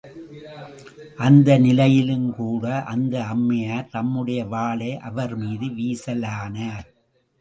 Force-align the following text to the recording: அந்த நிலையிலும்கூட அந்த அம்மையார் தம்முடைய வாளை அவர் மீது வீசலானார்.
அந்த 1.17 1.57
நிலையிலும்கூட 1.59 2.65
அந்த 2.83 3.15
அம்மையார் 3.25 3.91
தம்முடைய 3.91 4.45
வாளை 4.45 4.91
அவர் 4.97 5.35
மீது 5.37 5.69
வீசலானார். 5.75 6.87